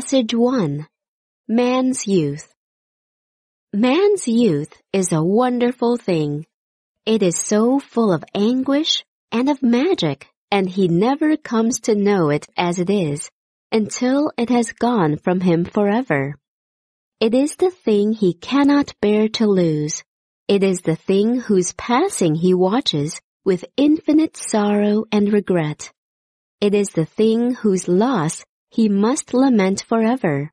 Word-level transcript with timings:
Passage 0.00 0.32
1 0.32 0.86
Man's 1.46 2.06
Youth 2.06 2.54
Man's 3.74 4.26
youth 4.26 4.72
is 4.94 5.12
a 5.12 5.22
wonderful 5.22 5.98
thing. 5.98 6.46
It 7.04 7.22
is 7.22 7.38
so 7.38 7.78
full 7.78 8.10
of 8.10 8.24
anguish 8.34 9.04
and 9.30 9.50
of 9.50 9.62
magic, 9.62 10.26
and 10.50 10.66
he 10.66 10.88
never 10.88 11.36
comes 11.36 11.80
to 11.80 11.94
know 11.94 12.30
it 12.30 12.46
as 12.56 12.78
it 12.78 12.88
is 12.88 13.30
until 13.72 14.32
it 14.38 14.48
has 14.48 14.72
gone 14.72 15.18
from 15.18 15.40
him 15.40 15.66
forever. 15.66 16.34
It 17.20 17.34
is 17.34 17.56
the 17.56 17.70
thing 17.70 18.14
he 18.14 18.32
cannot 18.32 18.94
bear 19.02 19.28
to 19.28 19.46
lose. 19.46 20.02
It 20.48 20.62
is 20.62 20.80
the 20.80 20.96
thing 20.96 21.40
whose 21.40 21.74
passing 21.74 22.36
he 22.36 22.54
watches 22.54 23.20
with 23.44 23.66
infinite 23.76 24.38
sorrow 24.38 25.04
and 25.12 25.30
regret. 25.30 25.92
It 26.58 26.74
is 26.74 26.88
the 26.88 27.04
thing 27.04 27.52
whose 27.52 27.86
loss 27.86 28.46
he 28.70 28.88
must 28.88 29.34
lament 29.34 29.84
forever. 29.86 30.50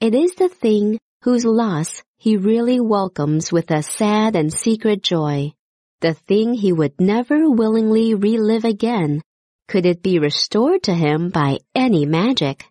It 0.00 0.14
is 0.14 0.34
the 0.34 0.48
thing 0.48 0.98
whose 1.22 1.44
loss 1.44 2.02
he 2.18 2.36
really 2.36 2.80
welcomes 2.80 3.52
with 3.52 3.70
a 3.70 3.82
sad 3.82 4.36
and 4.36 4.52
secret 4.52 5.02
joy. 5.02 5.52
The 6.00 6.14
thing 6.14 6.54
he 6.54 6.72
would 6.72 7.00
never 7.00 7.48
willingly 7.48 8.14
relive 8.14 8.64
again, 8.64 9.22
could 9.68 9.86
it 9.86 10.02
be 10.02 10.18
restored 10.18 10.82
to 10.84 10.94
him 10.94 11.30
by 11.30 11.58
any 11.74 12.06
magic. 12.06 12.66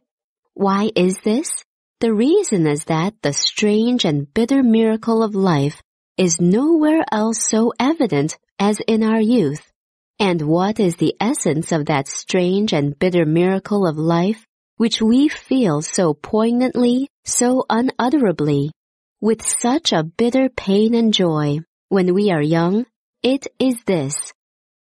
Why 0.54 0.92
is 0.96 1.18
this? 1.24 1.64
The 2.02 2.14
reason 2.14 2.68
is 2.68 2.86
that 2.86 3.14
the 3.22 3.34
strange 3.34 4.06
and 4.06 4.34
bitter 4.34 4.64
miracle 4.64 5.24
of 5.24 5.36
life 5.36 5.82
is 6.18 6.42
nowhere 6.42 7.06
else 7.12 7.42
so 7.42 7.72
evident 7.80 8.38
as 8.60 8.80
in 8.88 9.04
our 9.04 9.22
youth. 9.22 9.72
And 10.20 10.42
what 10.42 10.80
is 10.80 10.98
the 10.98 11.16
essence 11.22 11.72
of 11.72 11.86
that 11.86 12.08
strange 12.08 12.74
and 12.74 12.98
bitter 13.00 13.26
miracle 13.26 13.88
of 13.88 13.98
life 13.98 14.46
which 14.80 15.02
we 15.02 15.28
feel 15.28 15.82
so 15.82 16.14
poignantly, 16.14 17.10
so 17.26 17.66
unutterably, 17.70 18.72
with 19.20 19.46
such 19.46 19.92
a 19.92 20.06
bitter 20.06 20.48
pain 20.48 20.96
and 20.96 21.14
joy 21.14 21.60
when 21.90 22.14
we 22.14 22.32
are 22.32 22.42
young? 22.42 22.86
It 23.22 23.48
is 23.60 23.76
this, 23.86 24.32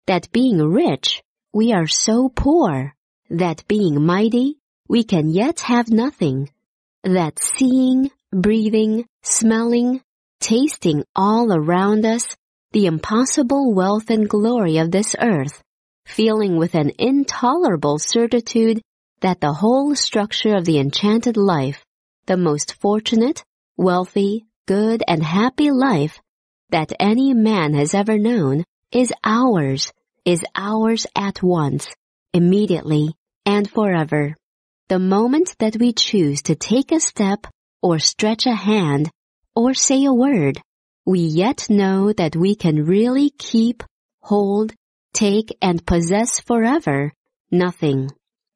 that 0.06 0.30
being 0.30 0.58
rich, 0.58 1.20
we 1.52 1.72
are 1.72 1.88
so 1.88 2.28
poor, 2.28 2.94
that 3.28 3.66
being 3.66 4.06
mighty, 4.06 4.58
we 4.88 5.02
can 5.02 5.30
yet 5.30 5.58
have 5.62 5.90
nothing, 5.90 6.48
that 7.02 7.40
seeing, 7.40 8.12
breathing, 8.30 9.04
smelling, 9.24 10.00
tasting 10.40 11.02
all 11.16 11.52
around 11.52 12.06
us 12.06 12.36
the 12.70 12.86
impossible 12.86 13.74
wealth 13.74 14.10
and 14.10 14.28
glory 14.28 14.78
of 14.78 14.92
this 14.92 15.16
earth, 15.20 15.60
feeling 16.06 16.56
with 16.56 16.76
an 16.76 16.92
intolerable 17.00 17.98
certitude 17.98 18.80
that 19.20 19.40
the 19.40 19.52
whole 19.52 19.94
structure 19.94 20.56
of 20.56 20.64
the 20.64 20.78
enchanted 20.78 21.36
life, 21.36 21.84
the 22.26 22.36
most 22.36 22.74
fortunate, 22.80 23.44
wealthy, 23.76 24.46
good, 24.66 25.02
and 25.06 25.22
happy 25.22 25.70
life 25.70 26.20
that 26.70 26.92
any 27.00 27.34
man 27.34 27.74
has 27.74 27.94
ever 27.94 28.18
known 28.18 28.64
is 28.92 29.12
ours, 29.24 29.92
is 30.24 30.44
ours 30.54 31.06
at 31.16 31.42
once, 31.42 31.88
immediately, 32.32 33.14
and 33.46 33.70
forever. 33.70 34.34
The 34.88 34.98
moment 34.98 35.54
that 35.58 35.76
we 35.76 35.92
choose 35.92 36.42
to 36.42 36.54
take 36.54 36.92
a 36.92 37.00
step 37.00 37.46
or 37.82 37.98
stretch 37.98 38.46
a 38.46 38.54
hand 38.54 39.10
or 39.54 39.74
say 39.74 40.04
a 40.04 40.12
word, 40.12 40.60
we 41.06 41.20
yet 41.20 41.70
know 41.70 42.12
that 42.12 42.36
we 42.36 42.54
can 42.54 42.84
really 42.84 43.30
keep, 43.38 43.82
hold, 44.20 44.74
take, 45.14 45.56
and 45.62 45.84
possess 45.86 46.40
forever 46.40 47.12
nothing. 47.50 48.10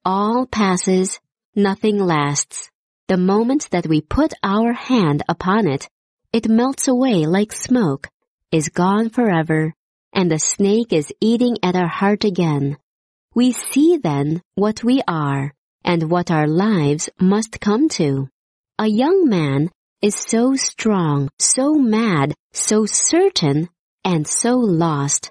All 0.05 0.47
passes, 0.47 1.21
nothing 1.55 1.97
lasts. 1.97 2.69
The 3.07 3.17
moment 3.17 3.69
that 3.71 3.87
we 3.87 4.01
put 4.01 4.33
our 4.43 4.73
hand 4.73 5.23
upon 5.29 5.69
it, 5.69 5.89
it 6.33 6.49
melts 6.49 6.89
away 6.89 7.25
like 7.27 7.53
smoke, 7.53 8.09
is 8.51 8.69
gone 8.69 9.11
forever, 9.11 9.73
and 10.13 10.29
the 10.29 10.41
snake 10.41 10.93
is 10.93 11.13
eating 11.21 11.57
at 11.63 11.77
our 11.77 11.87
heart 11.87 12.25
again. 12.25 12.79
We 13.33 13.53
see 13.53 13.97
then 13.97 14.43
what 14.57 14.83
we 14.83 15.03
are 15.07 15.55
and 15.85 16.11
what 16.11 16.33
our 16.33 16.49
lives 16.49 17.09
must 17.21 17.61
come 17.61 17.89
to. 17.91 18.29
A 18.81 18.89
young 18.89 19.29
man 19.29 19.71
is 20.01 20.17
so 20.17 20.57
strong, 20.57 21.29
so 21.39 21.75
mad, 21.75 22.35
so 22.53 22.87
certain, 22.87 23.69
and 24.05 24.27
so 24.27 24.57
lost. 24.57 25.31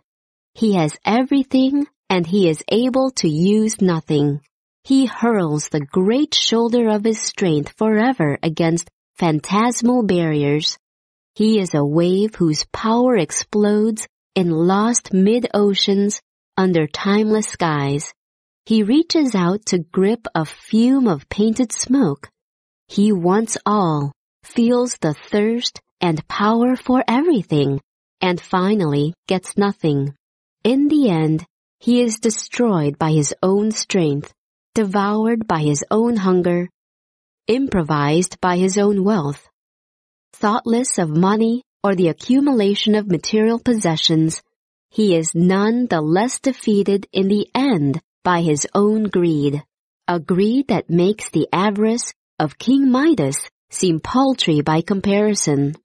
He 0.54 0.76
has 0.76 0.98
everything 1.04 1.88
and 2.10 2.26
he 2.26 2.48
is 2.48 2.64
able 2.70 3.12
to 3.18 3.28
use 3.28 3.82
nothing. 3.82 4.40
He 4.84 5.06
hurls 5.06 5.70
the 5.70 5.86
great 5.86 6.34
shoulder 6.34 6.90
of 6.90 7.04
his 7.04 7.22
strength 7.22 7.74
forever 7.78 8.40
against 8.42 8.90
phantasmal 9.16 10.04
barriers. 10.04 10.78
He 11.36 11.60
is 11.60 11.74
a 11.76 11.86
wave 11.86 12.36
whose 12.36 12.66
power 12.74 13.16
explodes 13.16 14.08
in 14.36 14.50
lost 14.50 15.14
mid-oceans 15.14 16.22
under 16.58 16.88
timeless 16.88 17.48
skies. 17.48 18.12
He 18.66 18.84
reaches 18.84 19.36
out 19.36 19.66
to 19.68 19.80
grip 19.80 20.28
a 20.34 20.46
fume 20.46 21.08
of 21.08 21.30
painted 21.30 21.72
smoke. 21.72 22.30
He 22.88 23.12
wants 23.12 23.58
all, 23.66 24.12
feels 24.44 24.98
the 24.98 25.14
thirst 25.14 25.80
and 26.02 26.28
power 26.28 26.76
for 26.76 27.04
everything, 27.08 27.80
and 28.20 28.42
finally 28.42 29.14
gets 29.28 29.58
nothing. 29.58 30.14
In 30.64 30.88
the 30.88 31.10
end, 31.10 31.46
he 31.80 32.02
is 32.02 32.20
destroyed 32.20 33.00
by 33.00 33.12
his 33.12 33.34
own 33.42 33.72
strength, 33.72 34.34
devoured 34.74 35.48
by 35.48 35.62
his 35.62 35.84
own 35.92 36.16
hunger, 36.16 36.70
improvised 37.48 38.40
by 38.40 38.58
his 38.58 38.78
own 38.78 39.04
wealth. 39.04 39.48
Thoughtless 40.34 40.98
of 40.98 41.10
money 41.10 41.64
or 41.84 41.96
the 41.96 42.08
accumulation 42.08 42.96
of 42.96 43.12
material 43.12 43.60
possessions, 43.60 44.42
he 44.90 45.16
is 45.16 45.36
none 45.36 45.88
the 45.88 46.02
less 46.02 46.40
defeated 46.40 47.08
in 47.12 47.28
the 47.28 47.48
end 47.54 48.00
by 48.24 48.42
his 48.42 48.68
own 48.74 49.04
greed, 49.04 49.64
a 50.08 50.20
greed 50.20 50.68
that 50.68 50.90
makes 50.90 51.30
the 51.30 51.48
avarice 51.52 52.14
of 52.40 52.58
King 52.58 52.90
Midas 52.90 53.50
seem 53.70 54.00
paltry 54.00 54.62
by 54.62 54.82
comparison. 54.82 55.76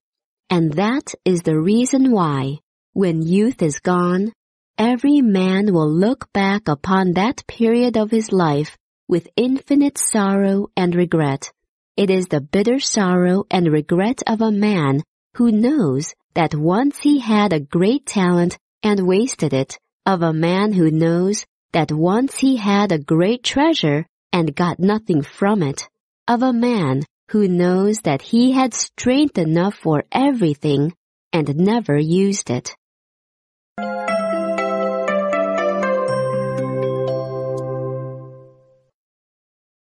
And 0.48 0.72
that 0.74 1.14
is 1.24 1.42
the 1.42 1.58
reason 1.58 2.12
why, 2.12 2.58
when 2.92 3.22
youth 3.22 3.62
is 3.62 3.80
gone, 3.80 4.32
every 4.78 5.22
man 5.22 5.72
will 5.72 5.90
look 5.90 6.30
back 6.32 6.68
upon 6.68 7.12
that 7.12 7.46
period 7.46 7.96
of 7.96 8.10
his 8.10 8.30
life 8.32 8.76
with 9.08 9.28
infinite 9.36 9.96
sorrow 9.96 10.68
and 10.76 10.94
regret. 10.94 11.50
It 11.96 12.10
is 12.10 12.26
the 12.28 12.40
bitter 12.40 12.78
sorrow 12.78 13.44
and 13.50 13.72
regret 13.72 14.22
of 14.26 14.42
a 14.42 14.50
man 14.50 15.02
who 15.34 15.50
knows 15.50 16.14
that 16.34 16.54
once 16.54 16.98
he 16.98 17.20
had 17.20 17.52
a 17.52 17.60
great 17.60 18.04
talent 18.04 18.58
and 18.82 19.06
wasted 19.06 19.54
it, 19.54 19.78
of 20.04 20.22
a 20.22 20.32
man 20.32 20.72
who 20.72 20.90
knows 20.90 21.46
that 21.72 21.90
once 21.90 22.36
he 22.36 22.56
had 22.56 22.92
a 22.92 22.98
great 22.98 23.42
treasure 23.42 24.06
and 24.32 24.54
got 24.54 24.78
nothing 24.78 25.22
from 25.22 25.62
it, 25.62 25.88
of 26.28 26.42
a 26.42 26.52
man 26.52 27.02
who 27.30 27.48
knows 27.48 28.00
that 28.00 28.20
he 28.20 28.52
had 28.52 28.74
strength 28.74 29.38
enough 29.38 29.74
for 29.74 30.04
everything 30.12 30.92
and 31.32 31.56
never 31.56 31.96
used 31.96 32.50
it. 32.50 32.76